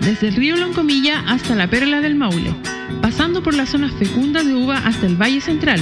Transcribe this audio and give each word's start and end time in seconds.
desde 0.00 0.28
el 0.28 0.36
río 0.36 0.56
Loncomilla 0.56 1.20
hasta 1.26 1.54
la 1.54 1.68
Perla 1.68 2.00
del 2.00 2.14
Maule, 2.14 2.54
pasando 3.02 3.42
por 3.42 3.54
las 3.54 3.70
zonas 3.70 3.92
fecundas 3.98 4.46
de 4.46 4.54
uva 4.54 4.78
hasta 4.78 5.06
el 5.06 5.20
Valle 5.20 5.40
Central, 5.40 5.80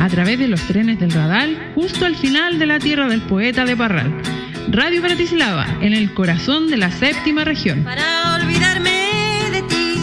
a 0.00 0.08
través 0.08 0.38
de 0.38 0.48
los 0.48 0.60
trenes 0.62 0.98
del 0.98 1.12
Radal, 1.12 1.72
justo 1.74 2.04
al 2.04 2.16
final 2.16 2.58
de 2.58 2.66
la 2.66 2.78
tierra 2.78 3.08
del 3.08 3.22
poeta 3.22 3.64
de 3.64 3.76
Parral. 3.76 4.12
Radio 4.68 5.02
Bratislava, 5.02 5.66
en 5.80 5.92
el 5.92 6.12
corazón 6.14 6.68
de 6.68 6.76
la 6.76 6.90
séptima 6.90 7.44
región. 7.44 7.84
Para 7.84 8.34
olvidarme 8.34 9.50
de 9.52 9.62
ti, 9.62 9.94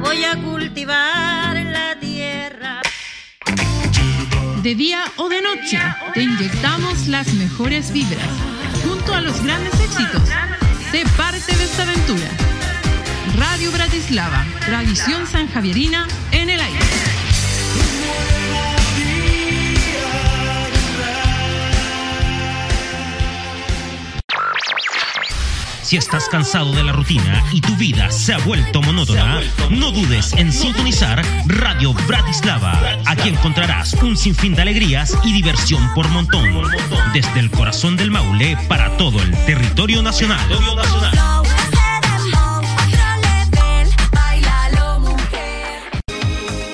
voy 0.00 0.24
a 0.24 0.36
cultivar 0.36 1.56
la 1.56 1.96
tierra. 2.00 2.80
De 4.62 4.74
día 4.74 5.04
o 5.16 5.28
de 5.28 5.42
noche, 5.42 5.78
te 6.14 6.22
inyectamos 6.22 7.08
las 7.08 7.32
mejores 7.34 7.92
vibras, 7.92 8.28
junto 8.86 9.14
a 9.14 9.20
los 9.20 9.42
grandes 9.42 9.74
éxitos. 9.80 10.22
Sé 10.90 11.04
parte 11.16 11.56
de 11.56 11.64
esta 11.64 11.82
aventura. 11.82 12.51
Radio 13.42 13.72
Bratislava, 13.72 14.46
tradición 14.64 15.26
sanjavierina 15.26 16.06
en 16.30 16.48
el 16.48 16.60
aire. 16.60 16.78
Si 25.82 25.96
estás 25.96 26.28
cansado 26.28 26.72
de 26.72 26.84
la 26.84 26.92
rutina 26.92 27.44
y 27.52 27.60
tu 27.60 27.74
vida 27.74 28.12
se 28.12 28.32
ha 28.32 28.38
vuelto 28.38 28.80
monótona, 28.80 29.40
no 29.70 29.90
dudes 29.90 30.32
en 30.34 30.52
sintonizar 30.52 31.20
Radio 31.46 31.94
Bratislava. 32.06 32.80
Aquí 33.06 33.28
encontrarás 33.28 33.94
un 33.94 34.16
sinfín 34.16 34.54
de 34.54 34.62
alegrías 34.62 35.18
y 35.24 35.32
diversión 35.32 35.92
por 35.94 36.08
montón. 36.08 36.48
Desde 37.12 37.40
el 37.40 37.50
corazón 37.50 37.96
del 37.96 38.12
Maule 38.12 38.56
para 38.68 38.96
todo 38.96 39.20
el 39.20 39.32
territorio 39.44 40.00
nacional. 40.00 40.48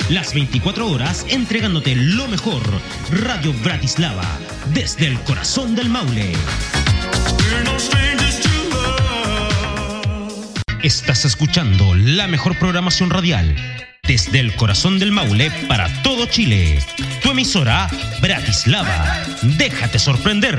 Las 0.09 0.33
24 0.35 0.89
horas 0.89 1.27
entregándote 1.29 1.95
lo 1.95 2.29
mejor. 2.29 2.63
Radio 3.11 3.53
Bratislava. 3.63 4.25
Desde 4.73 5.07
el 5.07 5.19
corazón 5.21 5.75
del 5.75 5.89
Maule. 5.89 6.33
Estás 10.83 11.25
escuchando 11.25 11.95
la 11.95 12.27
mejor 12.27 12.59
programación 12.59 13.11
radial 13.11 13.55
desde 14.09 14.41
el 14.41 14.57
corazón 14.57 14.99
del 14.99 15.13
Maule 15.13 15.51
para 15.69 16.03
todo 16.03 16.25
Chile. 16.25 16.79
Tu 17.23 17.31
emisora 17.31 17.89
Bratislava. 18.23 19.23
Déjate 19.43 19.99
sorprender. 19.99 20.59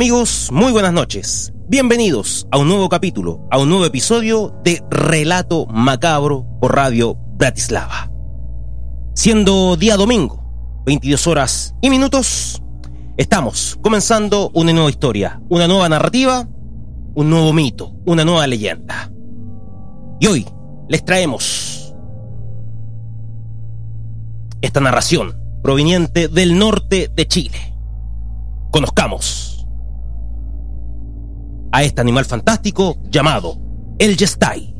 Amigos? 0.00 0.48
Muy 0.50 0.72
buenas 0.72 0.94
noches. 0.94 1.52
Bienvenidos 1.68 2.46
a 2.50 2.56
un 2.56 2.68
nuevo 2.68 2.88
capítulo, 2.88 3.46
a 3.50 3.58
un 3.58 3.68
nuevo 3.68 3.84
episodio 3.84 4.58
de 4.64 4.82
Relato 4.88 5.66
Macabro 5.66 6.46
por 6.58 6.74
Radio 6.74 7.18
Bratislava. 7.36 8.10
Siendo 9.12 9.76
día 9.76 9.98
domingo, 9.98 10.42
22 10.86 11.26
horas 11.26 11.74
y 11.82 11.90
minutos, 11.90 12.62
estamos 13.18 13.78
comenzando 13.82 14.50
una 14.54 14.72
nueva 14.72 14.88
historia, 14.88 15.42
una 15.50 15.68
nueva 15.68 15.86
narrativa, 15.90 16.48
un 17.14 17.28
nuevo 17.28 17.52
mito, 17.52 17.92
una 18.06 18.24
nueva 18.24 18.46
leyenda. 18.46 19.12
Y 20.18 20.28
hoy 20.28 20.46
les 20.88 21.04
traemos 21.04 21.94
esta 24.62 24.80
narración 24.80 25.38
proveniente 25.62 26.28
del 26.28 26.58
norte 26.58 27.10
de 27.14 27.28
Chile. 27.28 27.74
Conozcamos 28.70 29.49
a 31.72 31.82
este 31.82 32.00
animal 32.00 32.24
fantástico 32.24 32.98
llamado 33.10 33.58
el 33.98 34.16
Yestai. 34.16 34.74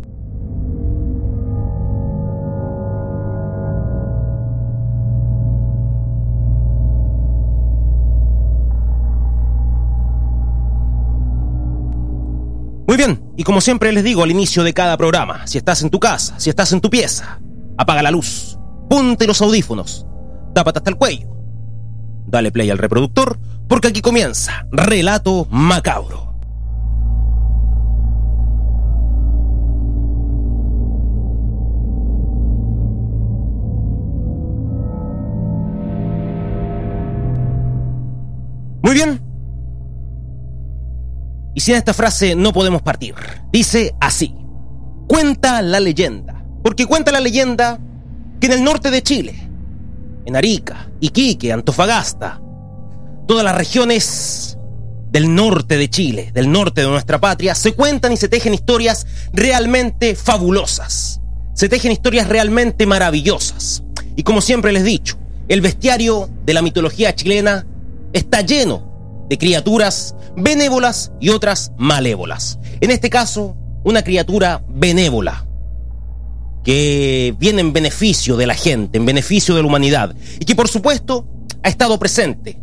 Muy 12.86 12.96
bien, 12.96 13.22
y 13.36 13.44
como 13.44 13.60
siempre 13.60 13.92
les 13.92 14.02
digo 14.02 14.24
al 14.24 14.32
inicio 14.32 14.64
de 14.64 14.74
cada 14.74 14.96
programa, 14.96 15.46
si 15.46 15.58
estás 15.58 15.82
en 15.82 15.90
tu 15.90 16.00
casa, 16.00 16.40
si 16.40 16.50
estás 16.50 16.72
en 16.72 16.80
tu 16.80 16.90
pieza, 16.90 17.40
apaga 17.78 18.02
la 18.02 18.10
luz, 18.10 18.58
ponte 18.88 19.28
los 19.28 19.40
audífonos, 19.40 20.06
tápate 20.54 20.80
hasta 20.80 20.90
el 20.90 20.96
cuello, 20.96 21.28
dale 22.26 22.50
play 22.50 22.68
al 22.68 22.78
reproductor, 22.78 23.38
porque 23.68 23.86
aquí 23.86 24.00
comienza 24.00 24.66
Relato 24.72 25.46
Macabro. 25.50 26.29
Y 41.60 41.62
sin 41.62 41.74
esta 41.74 41.92
frase 41.92 42.34
no 42.34 42.54
podemos 42.54 42.80
partir. 42.80 43.14
Dice 43.52 43.94
así. 44.00 44.34
Cuenta 45.06 45.60
la 45.60 45.78
leyenda. 45.78 46.42
Porque 46.62 46.86
cuenta 46.86 47.12
la 47.12 47.20
leyenda 47.20 47.78
que 48.40 48.46
en 48.46 48.54
el 48.54 48.64
norte 48.64 48.90
de 48.90 49.02
Chile, 49.02 49.46
en 50.24 50.36
Arica, 50.36 50.88
Iquique, 51.00 51.52
Antofagasta, 51.52 52.40
todas 53.28 53.44
las 53.44 53.54
regiones 53.54 54.56
del 55.10 55.34
norte 55.34 55.76
de 55.76 55.90
Chile, 55.90 56.30
del 56.32 56.50
norte 56.50 56.80
de 56.80 56.86
nuestra 56.86 57.20
patria, 57.20 57.54
se 57.54 57.74
cuentan 57.74 58.14
y 58.14 58.16
se 58.16 58.30
tejen 58.30 58.54
historias 58.54 59.06
realmente 59.34 60.14
fabulosas. 60.14 61.20
Se 61.52 61.68
tejen 61.68 61.92
historias 61.92 62.26
realmente 62.26 62.86
maravillosas. 62.86 63.82
Y 64.16 64.22
como 64.22 64.40
siempre 64.40 64.72
les 64.72 64.80
he 64.80 64.86
dicho, 64.86 65.18
el 65.46 65.60
bestiario 65.60 66.30
de 66.46 66.54
la 66.54 66.62
mitología 66.62 67.14
chilena 67.14 67.66
está 68.14 68.40
lleno 68.40 68.89
de 69.30 69.38
criaturas 69.38 70.16
benévolas 70.36 71.12
y 71.20 71.28
otras 71.28 71.72
malévolas. 71.78 72.58
En 72.80 72.90
este 72.90 73.08
caso, 73.08 73.56
una 73.84 74.02
criatura 74.02 74.62
benévola 74.68 75.46
que 76.64 77.34
viene 77.38 77.60
en 77.60 77.72
beneficio 77.72 78.36
de 78.36 78.48
la 78.48 78.54
gente, 78.54 78.98
en 78.98 79.06
beneficio 79.06 79.54
de 79.54 79.62
la 79.62 79.68
humanidad 79.68 80.14
y 80.38 80.44
que 80.44 80.56
por 80.56 80.68
supuesto 80.68 81.26
ha 81.62 81.68
estado 81.68 81.98
presente 81.98 82.60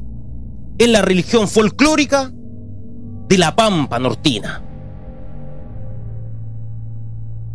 en 0.77 0.91
la 0.91 1.01
religión 1.01 1.47
folclórica 1.47 2.31
de 3.29 3.37
la 3.37 3.55
Pampa 3.55 3.97
Nortina. 3.97 4.61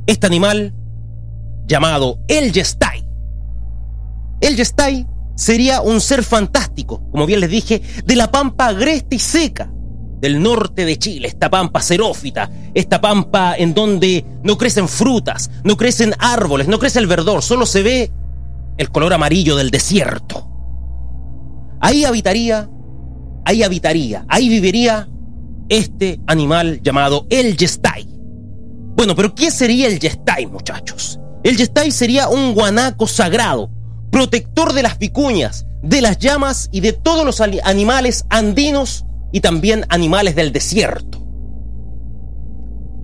Este 0.07 0.27
animal 0.27 0.75
llamado 1.67 2.19
el 2.29 2.51
Yestai. 2.51 3.07
El 4.41 4.57
Yestai 4.57 5.07
sería 5.35 5.81
un 5.81 6.01
ser 6.01 6.23
fantástico, 6.23 7.03
como 7.11 7.27
bien 7.27 7.41
les 7.41 7.51
dije, 7.51 7.83
de 8.05 8.17
la 8.17 8.31
pampa 8.31 8.69
agreste 8.69 9.17
y 9.17 9.19
seca 9.19 9.73
del 10.21 10.41
norte 10.41 10.85
de 10.85 10.99
Chile, 10.99 11.27
esta 11.27 11.51
pampa 11.51 11.81
xerófita, 11.81 12.49
esta 12.75 13.01
pampa 13.01 13.57
en 13.57 13.75
donde 13.75 14.25
no 14.45 14.57
crecen 14.57 14.89
frutas, 14.89 15.51
no 15.65 15.77
crecen 15.77 16.15
árboles, 16.19 16.69
no 16.69 16.79
crece 16.79 17.01
el 17.01 17.09
verdor, 17.09 17.43
solo 17.43 17.67
se 17.67 17.83
ve 17.83 18.13
el 18.79 18.91
color 18.91 19.13
amarillo 19.13 19.57
del 19.57 19.71
desierto. 19.71 20.49
Ahí 21.81 22.05
habitaría, 22.05 22.71
ahí 23.45 23.65
habitaría, 23.65 24.25
ahí 24.29 24.49
viviría 24.49 25.09
este 25.69 26.21
animal 26.29 26.81
llamado 26.83 27.27
el 27.29 27.57
Yestai. 27.57 28.07
Bueno, 28.95 29.17
pero 29.17 29.35
¿qué 29.35 29.51
sería 29.51 29.89
el 29.89 29.99
Yestai, 29.99 30.47
muchachos? 30.47 31.19
El 31.43 31.57
Yestai 31.57 31.91
sería 31.91 32.29
un 32.29 32.55
guanaco 32.55 33.09
sagrado, 33.09 33.71
protector 34.13 34.75
de 34.75 34.83
las 34.83 34.99
vicuñas, 34.99 35.67
de 35.83 36.03
las 36.03 36.19
llamas 36.19 36.69
y 36.71 36.81
de 36.81 36.93
todos 36.93 37.25
los 37.25 37.41
animales 37.41 38.27
andinos 38.29 39.07
y 39.33 39.41
también 39.41 39.87
animales 39.89 40.37
del 40.37 40.53
desierto. 40.53 41.19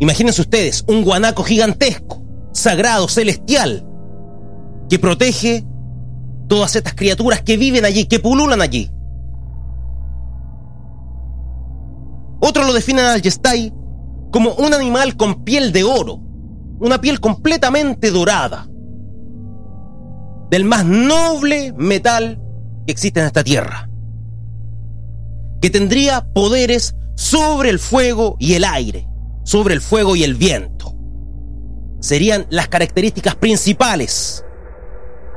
Imagínense 0.00 0.43
ustedes 0.43 0.84
un 0.87 1.02
guanaco 1.02 1.43
gigantesco, 1.43 2.22
sagrado, 2.52 3.08
celestial, 3.08 3.88
que 4.90 4.99
protege 4.99 5.64
todas 6.46 6.76
estas 6.76 6.94
criaturas 6.94 7.40
que 7.43 7.56
viven 7.56 7.87
allí, 7.87 8.05
que 8.05 8.20
pululan 8.20 8.60
allí. 8.60 8.90
Otros 12.40 12.66
lo 12.66 12.75
definen 12.75 13.06
al 13.06 13.22
Yestai 13.22 13.72
como 14.31 14.52
un 14.52 14.75
animal 14.75 15.16
con 15.16 15.43
piel 15.43 15.72
de 15.72 15.84
oro, 15.84 16.20
una 16.81 17.00
piel 17.00 17.19
completamente 17.19 18.10
dorada, 18.10 18.69
del 20.50 20.64
más 20.64 20.84
noble 20.84 21.72
metal 21.76 22.40
que 22.86 22.92
existe 22.92 23.20
en 23.20 23.26
esta 23.26 23.44
tierra, 23.44 23.88
que 25.60 25.70
tendría 25.70 26.26
poderes 26.32 26.94
sobre 27.16 27.70
el 27.70 27.78
fuego 27.78 28.36
y 28.38 28.54
el 28.54 28.64
aire, 28.64 29.08
sobre 29.44 29.74
el 29.74 29.80
fuego 29.80 30.16
y 30.16 30.24
el 30.24 30.34
viento. 30.34 30.94
Serían 32.00 32.46
las 32.50 32.68
características 32.68 33.34
principales 33.34 34.44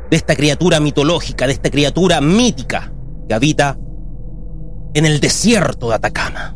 de 0.09 0.17
esta 0.17 0.35
criatura 0.35 0.79
mitológica, 0.79 1.47
de 1.47 1.53
esta 1.53 1.69
criatura 1.69 2.21
mítica 2.21 2.93
que 3.27 3.33
habita 3.33 3.77
en 4.93 5.05
el 5.05 5.19
desierto 5.19 5.89
de 5.89 5.95
Atacama. 5.95 6.55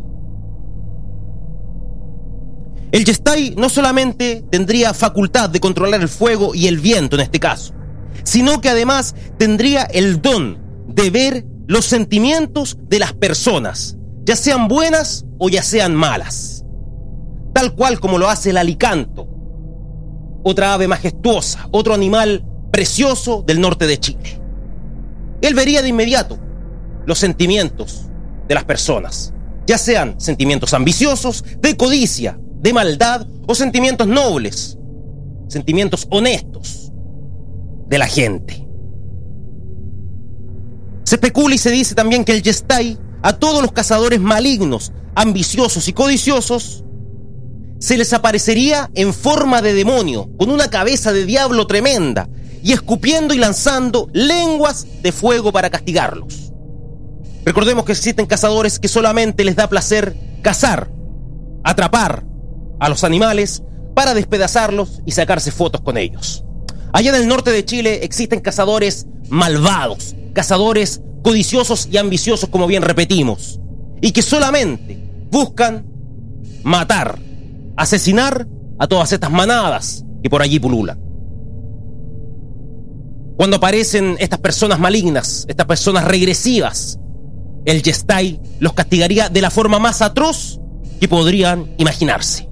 El 2.91 3.03
Yestai 3.03 3.55
no 3.57 3.67
solamente 3.67 4.45
tendría 4.49 4.93
facultad 4.93 5.49
de 5.49 5.59
controlar 5.59 6.01
el 6.01 6.07
fuego 6.07 6.53
y 6.53 6.67
el 6.67 6.79
viento 6.79 7.15
en 7.15 7.23
este 7.23 7.39
caso, 7.39 7.73
sino 8.23 8.61
que 8.61 8.69
además 8.69 9.15
tendría 9.37 9.83
el 9.83 10.21
don 10.21 10.59
de 10.87 11.09
ver 11.09 11.45
los 11.67 11.85
sentimientos 11.85 12.77
de 12.87 12.99
las 12.99 13.13
personas, 13.13 13.97
ya 14.23 14.35
sean 14.35 14.67
buenas 14.67 15.25
o 15.39 15.49
ya 15.49 15.63
sean 15.63 15.95
malas. 15.95 16.63
Tal 17.53 17.73
cual 17.75 17.99
como 17.99 18.17
lo 18.17 18.29
hace 18.29 18.51
el 18.51 18.57
alicanto, 18.57 19.27
otra 20.43 20.73
ave 20.73 20.87
majestuosa, 20.87 21.67
otro 21.71 21.93
animal 21.93 22.45
precioso 22.71 23.43
del 23.45 23.61
norte 23.61 23.87
de 23.87 23.99
Chile. 23.99 24.41
Él 25.41 25.53
vería 25.53 25.81
de 25.81 25.89
inmediato 25.89 26.37
los 27.05 27.19
sentimientos 27.19 28.09
de 28.47 28.55
las 28.55 28.63
personas, 28.63 29.33
ya 29.65 29.77
sean 29.77 30.19
sentimientos 30.19 30.73
ambiciosos, 30.73 31.43
de 31.59 31.75
codicia, 31.77 32.39
de 32.61 32.73
maldad 32.73 33.25
o 33.47 33.55
sentimientos 33.55 34.07
nobles, 34.07 34.77
sentimientos 35.47 36.07
honestos 36.09 36.84
de 37.87 37.97
la 37.97 38.07
gente. 38.07 38.65
Se 41.03 41.15
especula 41.15 41.55
y 41.55 41.57
se 41.59 41.71
dice 41.71 41.95
también 41.95 42.25
que 42.25 42.31
el 42.31 42.41
Yestai 42.41 42.97
a 43.21 43.33
todos 43.33 43.61
los 43.61 43.71
cazadores 43.71 44.19
malignos, 44.19 44.91
ambiciosos 45.15 45.87
y 45.87 45.93
codiciosos 45.93 46.83
se 47.79 47.97
les 47.97 48.13
aparecería 48.13 48.89
en 48.95 49.13
forma 49.13 49.61
de 49.61 49.73
demonio, 49.73 50.29
con 50.37 50.49
una 50.49 50.69
cabeza 50.69 51.11
de 51.11 51.25
diablo 51.25 51.67
tremenda, 51.67 52.29
y 52.63 52.71
escupiendo 52.71 53.33
y 53.33 53.37
lanzando 53.37 54.09
lenguas 54.13 54.87
de 55.03 55.11
fuego 55.11 55.51
para 55.51 55.69
castigarlos. 55.69 56.51
Recordemos 57.43 57.85
que 57.85 57.91
existen 57.91 58.25
cazadores 58.25 58.79
que 58.79 58.87
solamente 58.87 59.43
les 59.43 59.55
da 59.55 59.69
placer 59.69 60.15
cazar, 60.41 60.89
atrapar, 61.63 62.25
a 62.79 62.89
los 62.89 63.03
animales 63.03 63.63
para 63.93 64.13
despedazarlos 64.13 65.01
y 65.05 65.11
sacarse 65.11 65.51
fotos 65.51 65.81
con 65.81 65.97
ellos. 65.97 66.44
Allá 66.95 67.09
en 67.09 67.21
el 67.23 67.27
norte 67.27 67.51
de 67.51 67.65
Chile 67.65 68.05
existen 68.05 68.39
cazadores 68.39 69.05
malvados, 69.27 70.15
cazadores 70.31 71.01
codiciosos 71.23 71.89
y 71.91 71.97
ambiciosos, 71.97 72.47
como 72.47 72.67
bien 72.67 72.83
repetimos, 72.83 73.59
y 73.99 74.13
que 74.13 74.21
solamente 74.21 74.97
buscan 75.29 75.85
matar, 76.63 77.19
asesinar 77.75 78.47
a 78.79 78.87
todas 78.87 79.11
estas 79.11 79.29
manadas 79.29 80.05
que 80.23 80.29
por 80.29 80.41
allí 80.41 80.57
pululan. 80.57 80.97
Cuando 83.35 83.57
aparecen 83.57 84.15
estas 84.19 84.39
personas 84.39 84.79
malignas, 84.79 85.43
estas 85.49 85.65
personas 85.65 86.05
regresivas, 86.05 86.97
el 87.65 87.83
Yestai 87.83 88.39
los 88.61 88.71
castigaría 88.71 89.27
de 89.27 89.41
la 89.41 89.51
forma 89.51 89.79
más 89.79 90.01
atroz 90.01 90.61
que 91.01 91.09
podrían 91.09 91.75
imaginarse. 91.77 92.47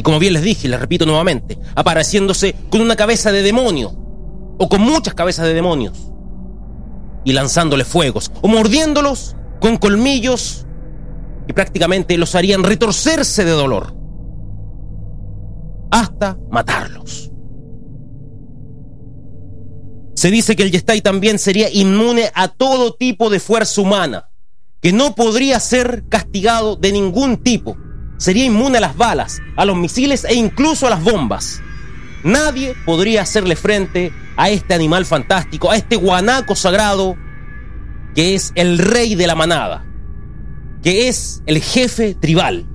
Y 0.00 0.02
como 0.02 0.18
bien 0.18 0.32
les 0.32 0.40
dije, 0.40 0.66
les 0.66 0.80
repito 0.80 1.04
nuevamente, 1.04 1.58
apareciéndose 1.74 2.54
con 2.70 2.80
una 2.80 2.96
cabeza 2.96 3.32
de 3.32 3.42
demonio, 3.42 3.92
o 4.58 4.66
con 4.66 4.80
muchas 4.80 5.12
cabezas 5.12 5.44
de 5.44 5.52
demonios, 5.52 6.10
y 7.22 7.34
lanzándole 7.34 7.84
fuegos, 7.84 8.32
o 8.40 8.48
mordiéndolos 8.48 9.36
con 9.60 9.76
colmillos 9.76 10.64
que 11.46 11.52
prácticamente 11.52 12.16
los 12.16 12.34
harían 12.34 12.64
retorcerse 12.64 13.44
de 13.44 13.50
dolor, 13.50 13.94
hasta 15.90 16.38
matarlos. 16.50 17.30
Se 20.14 20.30
dice 20.30 20.56
que 20.56 20.62
el 20.62 20.70
Yestai 20.70 21.02
también 21.02 21.38
sería 21.38 21.68
inmune 21.70 22.30
a 22.34 22.48
todo 22.48 22.94
tipo 22.94 23.28
de 23.28 23.38
fuerza 23.38 23.82
humana, 23.82 24.30
que 24.80 24.94
no 24.94 25.14
podría 25.14 25.60
ser 25.60 26.04
castigado 26.08 26.76
de 26.76 26.90
ningún 26.90 27.36
tipo, 27.42 27.76
sería 28.20 28.44
inmune 28.44 28.78
a 28.78 28.82
las 28.82 28.96
balas, 28.96 29.40
a 29.56 29.64
los 29.64 29.76
misiles 29.76 30.24
e 30.24 30.34
incluso 30.34 30.86
a 30.86 30.90
las 30.90 31.02
bombas. 31.02 31.62
Nadie 32.22 32.76
podría 32.84 33.22
hacerle 33.22 33.56
frente 33.56 34.12
a 34.36 34.50
este 34.50 34.74
animal 34.74 35.06
fantástico, 35.06 35.70
a 35.70 35.76
este 35.76 35.96
guanaco 35.96 36.54
sagrado 36.54 37.16
que 38.14 38.34
es 38.34 38.52
el 38.56 38.78
rey 38.78 39.14
de 39.14 39.26
la 39.26 39.34
manada, 39.34 39.86
que 40.82 41.08
es 41.08 41.42
el 41.46 41.62
jefe 41.62 42.14
tribal. 42.14 42.66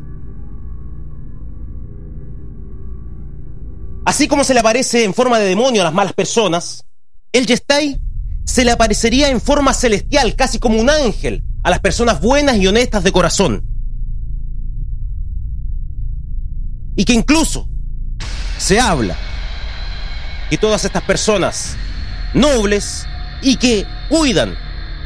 Así 4.03 4.27
como 4.27 4.43
se 4.43 4.53
le 4.55 4.61
aparece 4.61 5.03
en 5.03 5.13
forma 5.13 5.37
de 5.37 5.45
demonio 5.45 5.81
a 5.81 5.85
las 5.85 5.93
malas 5.93 6.13
personas, 6.13 6.85
el 7.31 7.45
Yestai 7.45 7.99
se 8.45 8.65
le 8.65 8.71
aparecería 8.71 9.29
en 9.29 9.41
forma 9.41 9.73
celestial, 9.73 10.35
casi 10.35 10.57
como 10.57 10.79
un 10.79 10.89
ángel, 10.89 11.43
a 11.63 11.69
las 11.69 11.79
personas 11.79 12.19
buenas 12.19 12.57
y 12.57 12.65
honestas 12.65 13.03
de 13.03 13.11
corazón. 13.11 13.74
Y 16.95 17.05
que 17.05 17.13
incluso 17.13 17.67
se 18.57 18.79
habla 18.79 19.17
que 20.49 20.57
todas 20.57 20.85
estas 20.85 21.03
personas 21.03 21.75
nobles 22.33 23.07
y 23.41 23.57
que 23.57 23.85
cuidan 24.09 24.57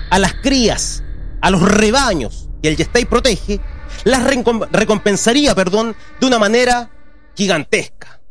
a 0.09 0.19
las 0.19 0.33
crías, 0.35 1.03
a 1.41 1.49
los 1.49 1.61
rebaños 1.61 2.49
que 2.61 2.69
el 2.69 2.77
Yestai 2.77 3.05
protege, 3.05 3.59
las 4.03 4.23
recompensaría, 4.23 5.55
perdón, 5.55 5.95
de 6.19 6.27
una 6.27 6.39
manera 6.39 6.91
gigantesca. 7.35 8.21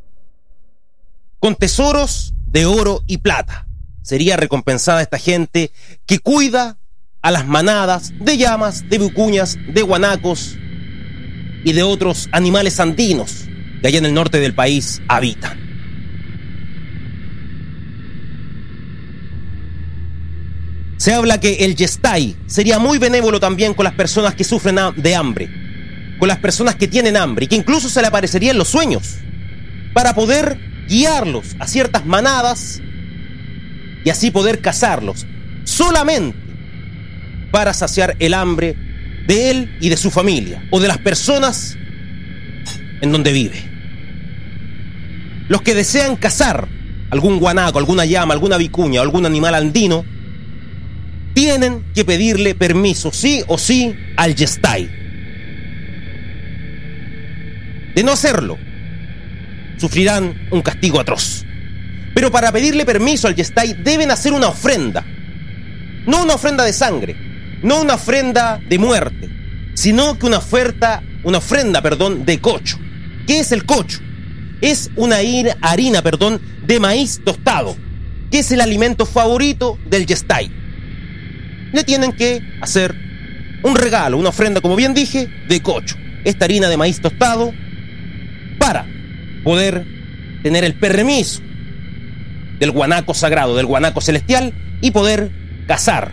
Con 1.40 1.54
tesoros 1.54 2.34
de 2.46 2.66
oro 2.66 3.02
y 3.06 3.18
plata. 3.18 3.66
Sería 4.02 4.36
recompensada 4.36 5.02
esta 5.02 5.18
gente 5.18 5.70
que 6.06 6.18
cuida 6.18 6.78
a 7.20 7.30
las 7.30 7.46
manadas 7.46 8.12
de 8.18 8.38
llamas, 8.38 8.88
de 8.88 8.98
bucuñas, 8.98 9.56
de 9.68 9.82
guanacos 9.82 10.56
y 11.64 11.72
de 11.72 11.82
otros 11.82 12.28
animales 12.32 12.80
andinos 12.80 13.47
que 13.80 13.88
allá 13.88 13.98
en 13.98 14.06
el 14.06 14.14
norte 14.14 14.40
del 14.40 14.54
país 14.54 15.00
habitan. 15.08 15.68
Se 20.98 21.14
habla 21.14 21.38
que 21.38 21.64
el 21.64 21.76
Yestai 21.76 22.36
sería 22.46 22.78
muy 22.80 22.98
benévolo 22.98 23.38
también 23.38 23.72
con 23.72 23.84
las 23.84 23.94
personas 23.94 24.34
que 24.34 24.42
sufren 24.42 24.76
de 24.96 25.14
hambre, 25.14 25.48
con 26.18 26.26
las 26.26 26.38
personas 26.38 26.74
que 26.74 26.88
tienen 26.88 27.16
hambre 27.16 27.44
y 27.44 27.48
que 27.48 27.56
incluso 27.56 27.88
se 27.88 28.00
le 28.00 28.08
aparecería 28.08 28.50
en 28.50 28.58
los 28.58 28.68
sueños 28.68 29.18
para 29.94 30.14
poder 30.14 30.58
guiarlos 30.88 31.54
a 31.60 31.68
ciertas 31.68 32.04
manadas 32.04 32.82
y 34.04 34.10
así 34.10 34.30
poder 34.30 34.60
cazarlos, 34.60 35.24
solamente 35.64 36.36
para 37.52 37.72
saciar 37.72 38.16
el 38.18 38.34
hambre 38.34 38.76
de 39.26 39.50
él 39.50 39.76
y 39.80 39.90
de 39.90 39.96
su 39.96 40.10
familia 40.10 40.66
o 40.70 40.80
de 40.80 40.88
las 40.88 40.98
personas 40.98 41.76
en 43.00 43.12
donde 43.12 43.32
vive. 43.32 43.62
Los 45.48 45.62
que 45.62 45.74
desean 45.74 46.16
cazar 46.16 46.68
algún 47.10 47.38
guanaco, 47.38 47.78
alguna 47.78 48.04
llama, 48.04 48.34
alguna 48.34 48.56
vicuña 48.56 49.00
algún 49.00 49.26
animal 49.26 49.54
andino, 49.54 50.04
tienen 51.34 51.84
que 51.94 52.04
pedirle 52.04 52.54
permiso, 52.54 53.12
sí 53.12 53.42
o 53.46 53.58
sí, 53.58 53.94
al 54.16 54.34
Yestai. 54.34 54.90
De 57.94 58.02
no 58.02 58.12
hacerlo, 58.12 58.58
sufrirán 59.78 60.48
un 60.50 60.62
castigo 60.62 61.00
atroz. 61.00 61.44
Pero 62.14 62.30
para 62.30 62.50
pedirle 62.50 62.84
permiso 62.84 63.28
al 63.28 63.36
Yestai 63.36 63.74
deben 63.74 64.10
hacer 64.10 64.32
una 64.32 64.48
ofrenda. 64.48 65.04
No 66.06 66.22
una 66.22 66.34
ofrenda 66.34 66.64
de 66.64 66.72
sangre, 66.72 67.16
no 67.62 67.80
una 67.80 67.94
ofrenda 67.94 68.60
de 68.68 68.78
muerte, 68.78 69.28
sino 69.74 70.18
que 70.18 70.26
una 70.26 70.38
oferta, 70.38 71.02
una 71.22 71.38
ofrenda, 71.38 71.80
perdón, 71.82 72.24
de 72.24 72.40
cocho. 72.40 72.78
¿Qué 73.28 73.40
es 73.40 73.52
el 73.52 73.66
cocho? 73.66 73.98
Es 74.62 74.90
una 74.96 75.18
harina, 75.60 76.02
perdón, 76.02 76.40
de 76.66 76.80
maíz 76.80 77.20
tostado, 77.22 77.76
que 78.30 78.38
es 78.38 78.50
el 78.52 78.62
alimento 78.62 79.04
favorito 79.04 79.78
del 79.84 80.06
Yestay. 80.06 80.50
Le 81.74 81.84
tienen 81.84 82.12
que 82.12 82.40
hacer 82.62 82.94
un 83.62 83.76
regalo, 83.76 84.16
una 84.16 84.30
ofrenda, 84.30 84.62
como 84.62 84.76
bien 84.76 84.94
dije, 84.94 85.28
de 85.46 85.60
cocho. 85.60 85.96
Esta 86.24 86.46
harina 86.46 86.70
de 86.70 86.78
maíz 86.78 87.02
tostado 87.02 87.52
para 88.58 88.86
poder 89.44 89.84
tener 90.42 90.64
el 90.64 90.72
permiso 90.72 91.42
del 92.58 92.70
guanaco 92.70 93.12
sagrado, 93.12 93.56
del 93.56 93.66
guanaco 93.66 94.00
celestial 94.00 94.54
y 94.80 94.90
poder 94.90 95.30
cazar 95.66 96.12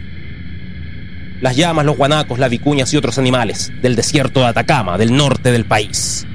las 1.40 1.56
llamas, 1.56 1.86
los 1.86 1.96
guanacos, 1.96 2.40
las 2.40 2.50
vicuñas 2.50 2.94
y 2.94 2.98
otros 2.98 3.18
animales 3.18 3.72
del 3.82 3.96
desierto 3.96 4.42
de 4.42 4.48
Atacama, 4.48 4.98
del 4.98 5.16
norte 5.16 5.54
del 5.54 5.64
país. 5.64 6.28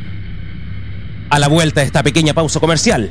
A 1.30 1.38
la 1.38 1.46
vuelta 1.46 1.80
de 1.80 1.86
esta 1.86 2.02
pequeña 2.02 2.34
pausa 2.34 2.58
comercial, 2.58 3.08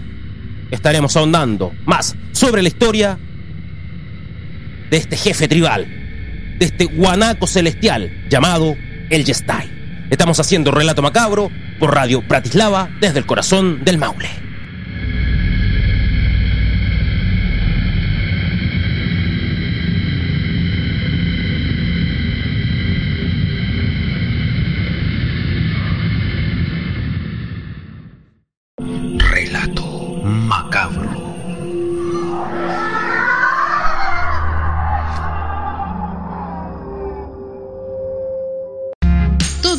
estaremos 0.71 1.15
ahondando 1.15 1.71
más 1.85 2.17
sobre 2.33 2.61
la 2.61 2.67
historia 2.67 3.17
de 4.89 4.97
este 4.97 5.15
jefe 5.15 5.47
tribal, 5.47 5.85
de 6.59 6.65
este 6.65 6.83
guanaco 6.83 7.47
celestial 7.47 8.27
llamado 8.29 8.75
el 9.09 9.23
Yestay. 9.23 10.07
Estamos 10.09 10.37
haciendo 10.37 10.71
Relato 10.71 11.01
Macabro 11.01 11.49
por 11.79 11.95
Radio 11.95 12.21
Bratislava 12.21 12.89
desde 12.99 13.19
el 13.19 13.25
corazón 13.25 13.85
del 13.85 13.97
Maule. 13.97 14.48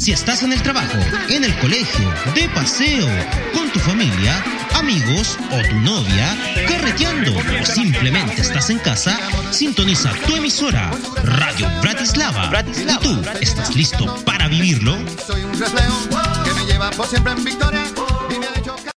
Si 0.00 0.12
estás 0.12 0.42
en 0.42 0.52
el 0.54 0.62
trabajo, 0.62 0.98
en 1.28 1.44
el 1.44 1.54
colegio, 1.58 2.10
de 2.34 2.48
paseo, 2.48 3.06
con 3.52 3.70
tu 3.70 3.78
familia, 3.78 4.42
amigos 4.74 5.36
o 5.50 5.60
tu 5.68 5.76
novia, 5.80 6.34
carreteando 6.66 7.34
o 7.36 7.66
simplemente 7.66 8.40
estás 8.40 8.70
en 8.70 8.78
casa, 8.78 9.18
sintoniza 9.50 10.10
tu 10.26 10.36
emisora 10.36 10.90
Radio 11.22 11.68
Bratislava. 11.82 12.50
¿Y 12.66 12.96
tú 13.02 13.22
estás 13.42 13.76
listo 13.76 14.16
para 14.24 14.48
vivirlo? 14.48 14.96
Soy 15.26 15.42
un 15.44 15.58
reflejo 15.60 16.08
que 16.44 16.54
me 16.54 16.64
lleva 16.72 16.90
por 16.92 17.06
siempre 17.06 17.32
en 17.34 17.44
victoria 17.44 17.82
y 18.34 18.38
me 18.38 18.46
ha 18.46 18.58
hecho 18.58 18.76
ca- 18.82 18.92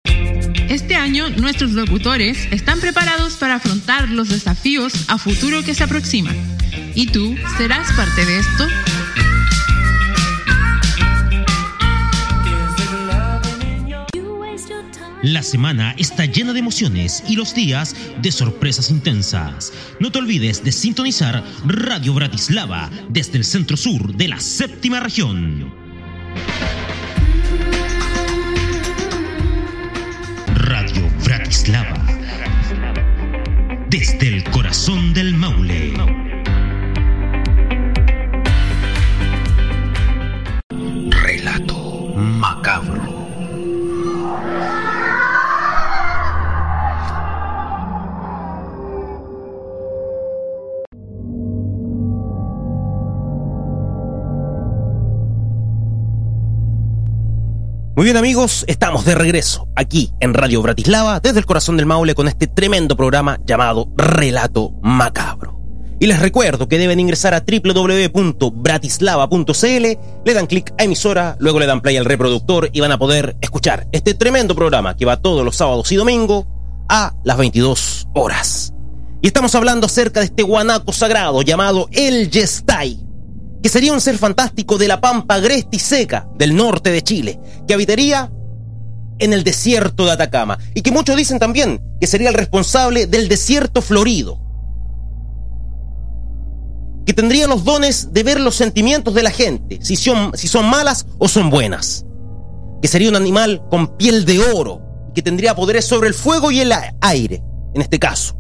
Este 0.70 0.96
año 0.96 1.29
nuestros 1.29 1.72
locutores 1.72 2.48
están 2.51 2.79
preparados 2.79 3.34
para 3.38 3.55
afrontar 3.55 4.08
los 4.10 4.29
desafíos 4.29 4.93
a 5.08 5.17
futuro 5.17 5.63
que 5.63 5.74
se 5.74 5.84
aproximan. 5.84 6.38
¿Y 6.93 7.08
tú 7.08 7.36
serás 7.58 7.91
parte 7.93 8.24
de 8.24 8.38
esto? 8.39 8.67
La 15.24 15.44
semana 15.44 15.94
está 16.00 16.25
llena 16.25 16.51
de 16.51 16.60
emociones 16.60 17.24
y 17.28 17.36
los 17.36 17.54
días 17.54 17.96
de 18.22 18.32
sorpresas 18.32 18.90
intensas. 18.90 19.72
No 20.00 20.12
te 20.12 20.18
olvides 20.18 20.63
de 20.63 20.72
sintonizar 20.72 21.44
Radio 21.66 22.16
Bratislava 22.16 22.90
desde 23.08 23.38
el 23.38 23.44
centro 23.44 23.78
sur 23.78 24.16
de 24.16 24.28
la 24.28 24.40
séptima 24.40 25.00
región. 25.00 25.72
Radio 30.56 31.08
Bratislava 31.24 32.04
desde 33.90 34.28
el 34.28 34.44
corazón 34.46 35.13
del 35.13 35.36
Maule. 35.36 36.31
Muy 58.01 58.05
bien 58.05 58.17
amigos, 58.17 58.65
estamos 58.65 59.05
de 59.05 59.13
regreso 59.13 59.67
aquí 59.75 60.12
en 60.22 60.34
Radio 60.34 60.63
Bratislava 60.63 61.20
desde 61.20 61.38
el 61.38 61.46
corazón 61.46 61.77
del 61.77 61.86
Maule 61.86 62.15
con 62.15 62.27
este 62.27 62.48
tremendo 62.48 62.98
programa 62.98 63.39
llamado 63.46 63.89
Relato 63.96 64.72
Macabro. 64.81 65.60
Y 66.00 66.08
les 66.08 66.20
recuerdo 66.20 66.67
que 66.67 66.79
deben 66.79 67.00
ingresar 67.00 67.36
a 67.36 67.43
www.bratislava.cl, 67.46 69.86
le 70.25 70.34
dan 70.34 70.48
clic 70.48 70.74
a 70.79 70.84
emisora, 70.84 71.36
luego 71.38 71.60
le 71.60 71.67
dan 71.67 71.81
play 71.81 71.96
al 71.96 72.05
reproductor 72.05 72.72
y 72.74 72.79
van 72.79 72.91
a 72.91 72.98
poder 72.98 73.38
escuchar 73.39 73.88
este 73.91 74.15
tremendo 74.15 74.55
programa 74.55 74.98
que 74.98 75.05
va 75.05 75.22
todos 75.22 75.46
los 75.46 75.55
sábados 75.55 75.91
y 75.91 75.96
domingos 75.96 76.48
a 76.89 77.13
las 77.24 77.38
22 77.38 78.08
horas. 78.15 78.74
Y 79.22 79.27
estamos 79.27 79.53
hablando 79.53 79.86
acerca 79.86 80.22
de 80.22 80.25
este 80.25 80.41
guanaco 80.41 80.91
sagrado 80.91 81.43
llamado 81.43 81.88
el 81.91 82.31
Yestay, 82.31 83.11
que 83.62 83.70
sería 83.70 83.94
un 83.94 84.01
ser 84.01 84.18
fantástico 84.18 84.77
de 84.77 84.88
la 84.88 85.01
pampa 85.01 85.36
agreste 85.36 85.75
y 85.75 85.80
seca 85.80 86.27
del 86.36 86.56
norte 86.56 86.89
de 86.89 87.03
Chile, 87.03 87.39
que 87.68 87.74
habitaría 87.74 88.32
en 89.20 89.34
el 89.34 89.44
desierto 89.44 90.06
de 90.06 90.12
Atacama, 90.12 90.58
y 90.74 90.82
que 90.82 90.91
muchos 90.91 91.15
dicen 91.15 91.38
también 91.38 91.82
que 92.00 92.08
sería 92.08 92.30
el 92.30 92.36
responsable 92.36 93.06
del 93.06 93.27
desierto 93.27 93.82
florido, 93.82 94.39
que 97.06 97.13
tendría 97.13 97.48
los 97.48 97.63
dones 97.63 98.13
de 98.13 98.24
ver 98.24 98.39
los 98.39 98.56
sentimientos 98.56 99.13
de 99.13 99.24
la 99.24 99.32
gente, 99.32 99.80
si 99.82 99.96
son, 99.96 100.32
si 100.36 100.48
son 100.48 100.68
malas 100.68 101.06
o 101.20 101.27
son 101.27 101.51
buenas, 101.51 102.06
que 102.82 102.88
sería 102.88 103.10
un 103.10 103.15
animal 103.15 103.63
con 103.70 103.96
piel 103.96 104.25
de 104.25 104.39
oro, 104.39 104.82
que 105.13 105.22
tendría 105.22 105.56
poderes 105.56 105.86
sobre 105.86 106.08
el 106.08 106.15
fuego 106.15 106.50
y 106.50 106.62
el 106.62 106.74
aire, 107.01 107.44
en 107.75 107.82
este 107.82 108.00
caso, 108.00 108.36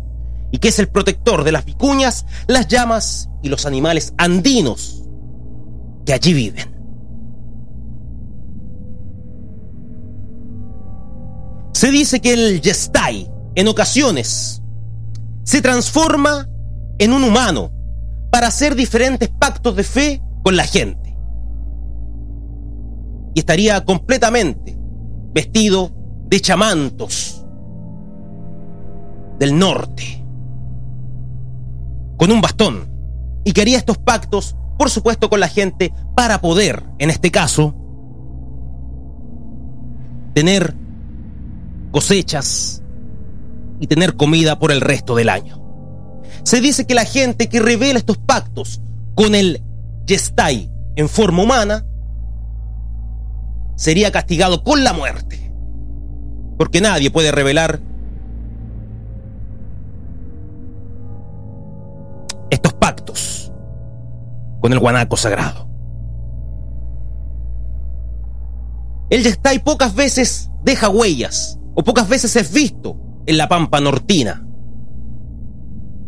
y 0.51 0.57
que 0.57 0.69
es 0.69 0.79
el 0.79 0.87
protector 0.87 1.43
de 1.43 1.51
las 1.51 1.63
vicuñas, 1.63 2.25
las 2.47 2.67
llamas 2.67 3.29
y 3.43 3.49
los 3.49 3.67
animales 3.67 4.13
andinos 4.17 5.00
que 6.05 6.13
allí 6.13 6.33
viven. 6.33 6.71
Se 11.73 11.89
dice 11.89 12.19
que 12.19 12.33
el 12.33 12.61
Yestay, 12.61 13.29
en 13.55 13.67
ocasiones, 13.67 14.61
se 15.43 15.61
transforma 15.61 16.47
en 16.99 17.13
un 17.13 17.23
humano 17.23 17.71
para 18.29 18.47
hacer 18.47 18.75
diferentes 18.75 19.29
pactos 19.29 19.75
de 19.75 19.83
fe 19.83 20.21
con 20.43 20.55
la 20.55 20.63
gente. 20.63 21.17
Y 23.33 23.39
estaría 23.39 23.83
completamente 23.83 24.77
vestido 25.33 25.91
de 26.27 26.39
chamantos 26.39 27.45
del 29.39 29.57
norte, 29.57 30.23
con 32.17 32.31
un 32.31 32.41
bastón, 32.41 32.89
y 33.43 33.53
que 33.53 33.61
haría 33.61 33.77
estos 33.77 33.97
pactos 33.97 34.55
por 34.81 34.89
supuesto 34.89 35.29
con 35.29 35.39
la 35.39 35.47
gente, 35.47 35.93
para 36.15 36.41
poder, 36.41 36.81
en 36.97 37.11
este 37.11 37.29
caso, 37.29 37.75
tener 40.33 40.73
cosechas 41.91 42.81
y 43.79 43.85
tener 43.85 44.15
comida 44.15 44.57
por 44.57 44.71
el 44.71 44.81
resto 44.81 45.13
del 45.13 45.29
año. 45.29 45.61
Se 46.41 46.61
dice 46.61 46.87
que 46.87 46.95
la 46.95 47.05
gente 47.05 47.47
que 47.47 47.59
revela 47.59 47.99
estos 47.99 48.17
pactos 48.17 48.81
con 49.13 49.35
el 49.35 49.61
Yestay 50.07 50.71
en 50.95 51.09
forma 51.09 51.43
humana 51.43 51.85
sería 53.75 54.11
castigado 54.11 54.63
con 54.63 54.83
la 54.83 54.93
muerte. 54.93 55.53
Porque 56.57 56.81
nadie 56.81 57.11
puede 57.11 57.31
revelar 57.31 57.81
con 64.61 64.71
el 64.71 64.79
guanaco 64.79 65.17
sagrado. 65.17 65.67
El 69.09 69.23
Yestay 69.23 69.59
pocas 69.59 69.93
veces 69.93 70.49
deja 70.63 70.89
huellas 70.89 71.59
o 71.75 71.83
pocas 71.83 72.07
veces 72.07 72.35
es 72.37 72.53
visto 72.53 72.95
en 73.25 73.37
la 73.37 73.49
pampa 73.49 73.81
nortina. 73.81 74.47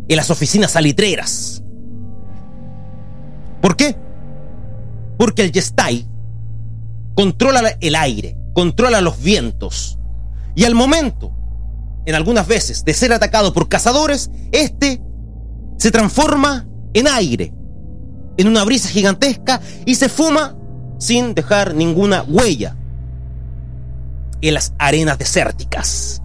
en 0.10 0.18
las 0.18 0.30
oficinas 0.30 0.72
salitreras. 0.72 1.64
¿Por 3.62 3.78
qué? 3.78 3.96
Porque 5.18 5.42
el 5.44 5.54
Yestai 5.54 6.06
controla 7.16 7.78
el 7.80 7.96
aire, 7.96 8.38
controla 8.54 9.00
los 9.00 9.24
vientos. 9.24 9.98
Y 10.56 10.66
al 10.66 10.76
momento, 10.76 11.34
en 12.06 12.16
algunas 12.16 12.48
veces, 12.48 12.84
de 12.84 12.94
ser 12.94 13.14
atacado 13.14 13.54
por 13.54 13.70
cazadores, 13.70 14.30
este 14.52 15.02
se 15.78 15.90
transforma 15.90 16.68
en 16.94 17.08
aire, 17.08 17.54
en 18.38 18.48
una 18.48 18.64
brisa 18.64 18.90
gigantesca 18.90 19.62
y 19.86 19.96
se 19.96 20.10
fuma 20.10 20.56
sin 20.98 21.34
dejar 21.34 21.76
ninguna 21.76 22.24
huella 22.24 22.76
en 24.42 24.54
las 24.54 24.74
arenas 24.78 25.18
desérticas. 25.18 26.22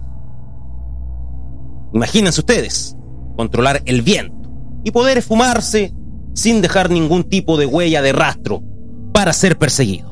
Imagínense 1.93 2.41
ustedes, 2.41 2.95
controlar 3.35 3.81
el 3.85 4.01
viento 4.01 4.49
y 4.83 4.91
poder 4.91 5.17
esfumarse 5.17 5.93
sin 6.33 6.61
dejar 6.61 6.89
ningún 6.89 7.23
tipo 7.23 7.57
de 7.57 7.65
huella 7.65 8.01
de 8.01 8.11
rastro 8.11 8.63
para 9.13 9.33
ser 9.33 9.57
perseguido. 9.57 10.09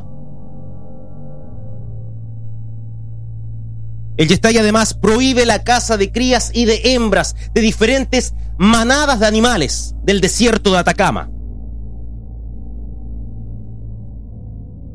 El 4.18 4.28
Yestay 4.28 4.58
además 4.58 4.96
prohíbe 4.96 5.46
la 5.46 5.64
caza 5.64 5.96
de 5.96 6.12
crías 6.12 6.52
y 6.54 6.66
de 6.66 6.82
hembras 6.96 7.36
de 7.54 7.62
diferentes 7.62 8.34
manadas 8.58 9.20
de 9.20 9.28
animales 9.28 9.96
del 10.04 10.22
desierto 10.22 10.72
de 10.72 10.80
Atacama. 10.80 11.30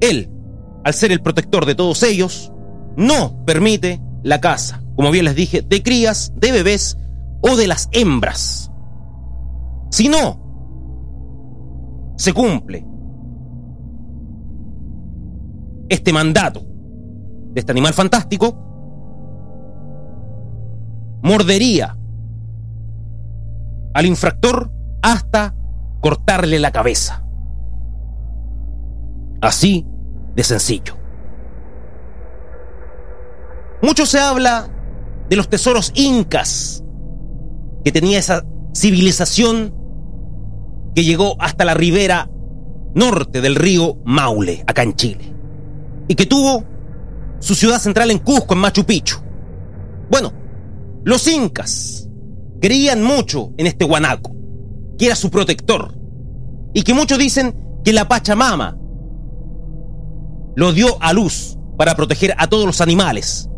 Él, 0.03 0.29
al 0.85 0.93
ser 0.95 1.13
el 1.13 1.23
protector 1.23 1.65
de 1.65 1.77
todos 1.77 2.03
ellos, 2.03 2.53
no 2.97 3.45
permite 3.47 4.03
la 4.25 4.41
caza, 4.41 4.83
como 4.97 5.13
bien 5.13 5.25
les 5.25 5.37
dije, 5.37 5.63
de 5.63 5.83
crías, 5.83 6.33
de 6.37 6.51
bebés 6.51 6.99
o 7.41 7.57
de 7.57 7.69
las 7.69 7.89
hembras. 7.93 8.71
Si 9.91 10.09
no 10.09 10.41
se 12.17 12.33
cumple 12.33 12.85
este 15.89 16.13
mandato 16.13 16.65
de 17.53 17.61
este 17.61 17.71
animal 17.71 17.93
fantástico, 17.93 18.59
mordería 21.23 21.97
al 23.95 24.07
infractor 24.07 24.73
hasta 25.01 25.55
cortarle 26.01 26.59
la 26.59 26.73
cabeza. 26.73 27.25
Así 29.41 29.87
de 30.35 30.45
sencillo. 30.45 30.97
Mucho 33.83 34.07
se 34.07 34.19
habla 34.19 34.69
de 35.29 35.37
los 35.37 35.49
tesoros 35.49 35.93
incas 35.95 36.85
que 37.85 37.93
tenía 37.93 38.19
esa 38.19 38.45
civilización 38.75 39.75
que 40.95 41.05
llegó 41.05 41.37
hasta 41.41 41.65
la 41.65 41.75
ribera 41.75 42.31
norte 42.95 43.41
del 43.41 43.57
río 43.57 43.97
Maule, 44.05 44.63
acá 44.67 44.83
en 44.83 44.95
Chile, 44.95 45.35
y 46.09 46.15
que 46.15 46.27
tuvo 46.27 46.65
su 47.41 47.55
ciudad 47.55 47.81
central 47.81 48.11
en 48.11 48.19
Cusco, 48.19 48.55
en 48.55 48.61
Machu 48.61 48.85
Picchu. 48.85 49.17
Bueno, 50.11 50.33
los 51.05 51.27
incas 51.27 52.09
creían 52.61 53.03
mucho 53.03 53.53
en 53.57 53.67
este 53.67 53.85
guanaco, 53.85 54.33
que 54.99 55.07
era 55.07 55.17
su 55.17 55.31
protector, 55.31 55.95
y 56.73 56.83
que 56.83 56.95
muchos 56.95 57.19
dicen 57.19 57.81
que 57.85 57.93
la 57.93 58.07
Pachamama 58.07 58.79
lo 60.55 60.73
dio 60.73 61.01
a 61.01 61.13
luz 61.13 61.57
para 61.77 61.95
proteger 61.95 62.35
a 62.39 62.49
todos 62.49 62.67
los 62.67 62.81
animales 62.81 63.49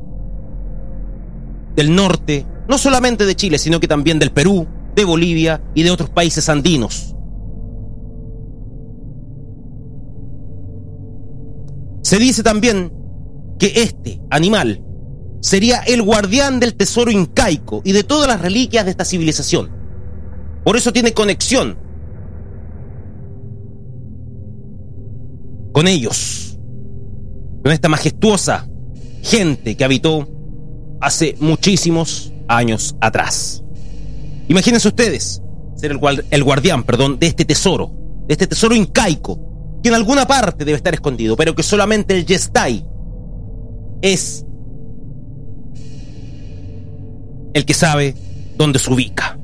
del 1.74 1.94
norte, 1.94 2.46
no 2.68 2.78
solamente 2.78 3.26
de 3.26 3.34
Chile, 3.34 3.58
sino 3.58 3.80
que 3.80 3.88
también 3.88 4.18
del 4.18 4.30
Perú, 4.30 4.66
de 4.94 5.04
Bolivia 5.04 5.62
y 5.74 5.82
de 5.82 5.90
otros 5.90 6.10
países 6.10 6.48
andinos. 6.48 7.14
Se 12.02 12.18
dice 12.18 12.42
también 12.42 12.92
que 13.58 13.72
este 13.82 14.20
animal 14.30 14.84
sería 15.40 15.78
el 15.80 16.02
guardián 16.02 16.60
del 16.60 16.74
tesoro 16.74 17.10
incaico 17.10 17.82
y 17.84 17.92
de 17.92 18.04
todas 18.04 18.28
las 18.28 18.40
reliquias 18.40 18.84
de 18.84 18.90
esta 18.90 19.04
civilización. 19.04 19.70
Por 20.64 20.76
eso 20.76 20.92
tiene 20.92 21.12
conexión 21.12 21.76
con 25.72 25.88
ellos, 25.88 26.43
con 27.64 27.72
esta 27.72 27.88
majestuosa 27.88 28.68
gente 29.22 29.74
que 29.74 29.84
habitó 29.84 30.28
hace 31.00 31.34
muchísimos 31.40 32.30
años 32.46 32.94
atrás. 33.00 33.64
Imagínense 34.48 34.86
ustedes 34.86 35.40
ser 35.74 35.92
el, 35.92 36.24
el 36.30 36.44
guardián, 36.44 36.84
perdón, 36.84 37.18
de 37.18 37.26
este 37.26 37.46
tesoro, 37.46 37.90
de 38.28 38.34
este 38.34 38.46
tesoro 38.46 38.74
incaico, 38.74 39.80
que 39.82 39.88
en 39.88 39.94
alguna 39.94 40.26
parte 40.26 40.66
debe 40.66 40.76
estar 40.76 40.92
escondido, 40.92 41.36
pero 41.36 41.54
que 41.54 41.62
solamente 41.62 42.14
el 42.14 42.26
Yestai 42.26 42.86
es 44.02 44.44
el 47.54 47.64
que 47.64 47.72
sabe 47.72 48.14
dónde 48.58 48.78
se 48.78 48.92
ubica. 48.92 49.38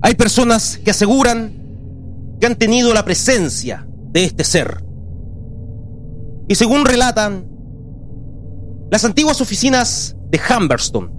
Hay 0.00 0.14
personas 0.14 0.78
que 0.78 0.92
aseguran 0.92 1.56
que 2.40 2.46
han 2.46 2.54
tenido 2.54 2.94
la 2.94 3.04
presencia 3.04 3.84
de 4.12 4.22
este 4.22 4.44
ser. 4.44 4.87
Y 6.48 6.54
según 6.54 6.86
relatan, 6.86 7.46
las 8.90 9.04
antiguas 9.04 9.40
oficinas 9.42 10.16
de 10.30 10.40
Humberston, 10.40 11.12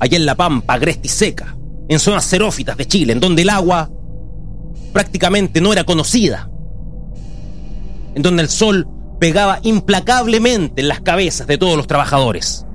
allá 0.00 0.16
en 0.16 0.26
La 0.26 0.34
Pampa, 0.34 0.74
Agresti 0.74 1.08
Seca, 1.08 1.56
en 1.88 2.00
zonas 2.00 2.24
xerófitas 2.24 2.76
de 2.76 2.86
Chile, 2.86 3.12
en 3.12 3.20
donde 3.20 3.42
el 3.42 3.50
agua 3.50 3.88
prácticamente 4.92 5.60
no 5.60 5.72
era 5.72 5.84
conocida, 5.84 6.50
en 8.14 8.22
donde 8.22 8.42
el 8.42 8.48
sol 8.48 8.88
pegaba 9.20 9.60
implacablemente 9.62 10.82
en 10.82 10.88
las 10.88 11.00
cabezas 11.00 11.46
de 11.46 11.56
todos 11.56 11.76
los 11.76 11.86
trabajadores. 11.86 12.66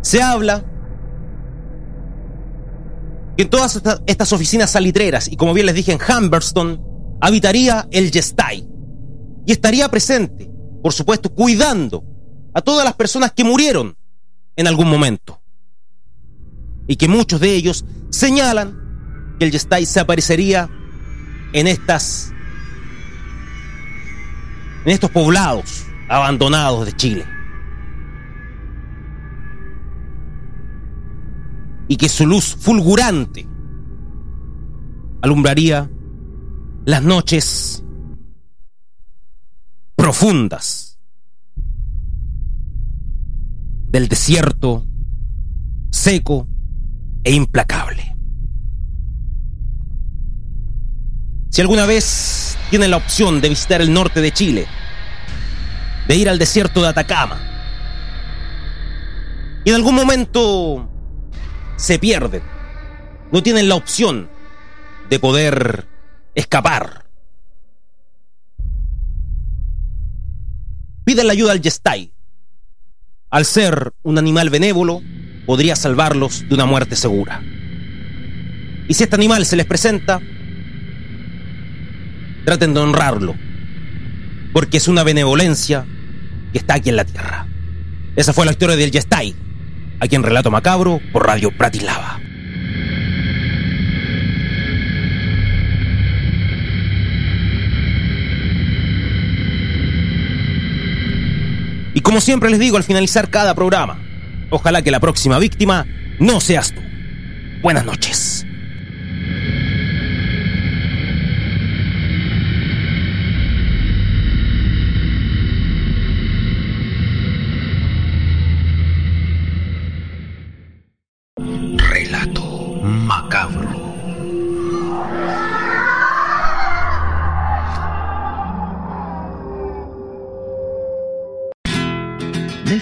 Se 0.00 0.22
habla 0.22 0.64
que 3.36 3.44
en 3.44 3.50
todas 3.50 3.80
estas 4.06 4.32
oficinas 4.32 4.70
salitreras, 4.70 5.28
y 5.30 5.36
como 5.36 5.54
bien 5.54 5.66
les 5.66 5.74
dije 5.76 5.92
en 5.92 6.00
Humberston, 6.00 6.82
habitaría 7.20 7.86
el 7.92 8.10
Yestai 8.10 8.75
y 9.46 9.52
estaría 9.52 9.88
presente, 9.88 10.50
por 10.82 10.92
supuesto, 10.92 11.32
cuidando 11.32 12.04
a 12.52 12.60
todas 12.60 12.84
las 12.84 12.94
personas 12.94 13.32
que 13.32 13.44
murieron 13.44 13.96
en 14.56 14.66
algún 14.66 14.90
momento. 14.90 15.40
Y 16.88 16.96
que 16.96 17.06
muchos 17.06 17.40
de 17.40 17.54
ellos 17.54 17.84
señalan 18.10 19.36
que 19.38 19.44
el 19.44 19.52
Yestai 19.52 19.86
se 19.86 20.00
aparecería 20.00 20.68
en 21.52 21.68
estas 21.68 22.32
en 24.84 24.92
estos 24.92 25.10
poblados 25.10 25.84
abandonados 26.08 26.86
de 26.86 26.92
Chile. 26.92 27.26
Y 31.88 31.96
que 31.96 32.08
su 32.08 32.26
luz 32.26 32.56
fulgurante 32.58 33.48
alumbraría 35.22 35.88
las 36.84 37.02
noches 37.02 37.84
profundas 40.06 41.00
del 43.88 44.06
desierto 44.06 44.86
seco 45.90 46.46
e 47.24 47.32
implacable. 47.32 48.14
Si 51.50 51.60
alguna 51.60 51.86
vez 51.86 52.56
tienen 52.70 52.92
la 52.92 52.98
opción 52.98 53.40
de 53.40 53.48
visitar 53.48 53.82
el 53.82 53.92
norte 53.92 54.20
de 54.20 54.30
Chile, 54.30 54.68
de 56.06 56.14
ir 56.14 56.28
al 56.28 56.38
desierto 56.38 56.82
de 56.82 56.86
Atacama, 56.86 57.40
y 59.64 59.70
en 59.70 59.74
algún 59.74 59.96
momento 59.96 60.88
se 61.74 61.98
pierden, 61.98 62.44
no 63.32 63.42
tienen 63.42 63.68
la 63.68 63.74
opción 63.74 64.30
de 65.10 65.18
poder 65.18 65.88
escapar. 66.36 67.05
Piden 71.06 71.28
la 71.28 71.34
ayuda 71.34 71.52
al 71.52 71.60
Yestai. 71.60 72.12
Al 73.30 73.44
ser 73.44 73.92
un 74.02 74.18
animal 74.18 74.50
benévolo, 74.50 75.02
podría 75.46 75.76
salvarlos 75.76 76.48
de 76.48 76.54
una 76.56 76.66
muerte 76.66 76.96
segura. 76.96 77.44
Y 78.88 78.94
si 78.94 79.04
este 79.04 79.14
animal 79.14 79.46
se 79.46 79.54
les 79.54 79.66
presenta, 79.66 80.20
traten 82.44 82.74
de 82.74 82.80
honrarlo, 82.80 83.36
porque 84.52 84.78
es 84.78 84.88
una 84.88 85.04
benevolencia 85.04 85.86
que 86.50 86.58
está 86.58 86.74
aquí 86.74 86.88
en 86.88 86.96
la 86.96 87.04
tierra. 87.04 87.46
Esa 88.16 88.32
fue 88.32 88.44
la 88.44 88.50
historia 88.50 88.74
del 88.74 88.90
Yestai, 88.90 89.32
aquí 90.00 90.16
en 90.16 90.24
Relato 90.24 90.50
Macabro 90.50 91.00
por 91.12 91.24
Radio 91.24 91.52
Bratislava. 91.56 92.20
Como 102.06 102.20
siempre 102.20 102.50
les 102.50 102.60
digo 102.60 102.76
al 102.76 102.84
finalizar 102.84 103.30
cada 103.30 103.52
programa, 103.56 103.98
Ojalá 104.50 104.80
que 104.82 104.92
la 104.92 105.00
próxima 105.00 105.40
víctima 105.40 105.84
no 106.20 106.40
seas 106.40 106.72
tú. 106.72 106.80
Buenas 107.62 107.84
noches. 107.84 108.45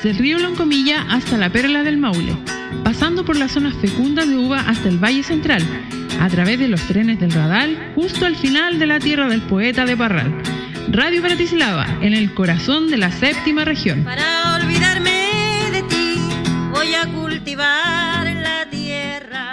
Desde 0.05 0.19
el 0.19 0.23
río 0.23 0.39
Loncomilla 0.39 1.07
hasta 1.09 1.39
la 1.39 1.49
Perla 1.49 1.83
del 1.83 1.97
Maule, 1.97 2.37
pasando 2.85 3.25
por 3.25 3.37
las 3.39 3.53
zonas 3.53 3.73
fecundas 3.81 4.29
de 4.29 4.37
uva 4.37 4.61
hasta 4.61 4.91
el 4.91 5.03
Valle 5.03 5.23
Central, 5.23 5.63
a 6.21 6.29
través 6.29 6.59
de 6.59 6.69
los 6.69 6.83
trenes 6.83 7.19
del 7.21 7.33
Radal, 7.33 7.93
justo 7.95 8.27
al 8.27 8.37
final 8.37 8.79
de 8.79 8.85
la 8.85 8.99
tierra 8.99 9.31
del 9.31 9.41
poeta 9.41 9.87
de 9.87 9.97
Parral. 9.97 10.43
Radio 10.91 11.23
Bratislava, 11.23 11.87
en 12.03 12.13
el 12.13 12.35
corazón 12.35 12.91
de 12.91 12.99
la 12.99 13.11
séptima 13.11 13.65
región. 13.65 14.05
Para 14.05 14.57
olvidarme 14.57 15.71
de 15.73 15.83
ti, 15.85 16.19
voy 16.71 16.95
a 16.95 17.07
cultivar 17.07 18.27
la 18.27 18.69
tierra. 18.69 19.53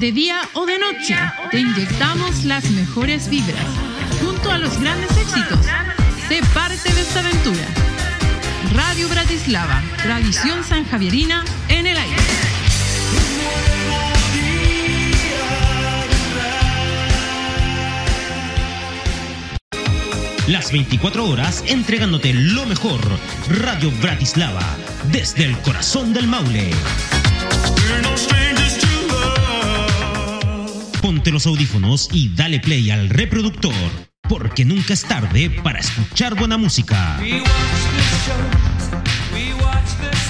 De 0.00 0.10
día 0.10 0.40
o 0.54 0.66
de 0.66 0.80
noche, 0.80 1.14
te 1.52 1.60
inyectamos 1.60 2.44
las 2.44 2.68
mejores 2.72 3.30
vibras, 3.30 3.66
junto 4.20 4.50
a 4.50 4.58
los 4.58 4.80
grandes 4.80 5.16
éxitos. 5.16 5.64
Sé 6.26 6.40
parte 6.52 6.92
de 6.92 7.00
esta 7.00 7.20
aventura. 7.20 7.87
Radio 8.74 9.08
Bratislava, 9.08 9.82
tradición 10.02 10.62
sanjavierina 10.62 11.44
en 11.68 11.86
el 11.86 11.96
aire. 11.96 12.16
Las 20.48 20.72
24 20.72 21.28
horas 21.28 21.62
entregándote 21.66 22.32
lo 22.32 22.64
mejor. 22.64 23.00
Radio 23.50 23.90
Bratislava, 24.00 24.64
desde 25.12 25.44
el 25.44 25.58
corazón 25.58 26.14
del 26.14 26.26
Maule. 26.26 26.70
Ponte 31.02 31.30
los 31.30 31.46
audífonos 31.46 32.08
y 32.12 32.30
dale 32.34 32.60
play 32.60 32.90
al 32.90 33.10
reproductor, 33.10 33.74
porque 34.26 34.64
nunca 34.64 34.94
es 34.94 35.04
tarde 35.04 35.50
para 35.50 35.80
escuchar 35.80 36.34
buena 36.34 36.56
música. 36.56 37.18